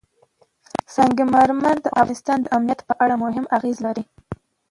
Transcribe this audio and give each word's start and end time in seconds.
سنگ 0.95 1.17
مرمر 1.33 1.75
د 1.81 1.87
افغانستان 2.01 2.39
د 2.41 2.47
امنیت 2.57 2.79
په 2.89 2.93
اړه 3.03 3.15
هم 3.37 3.45
اغېز 3.57 3.77
لري. 3.85 4.05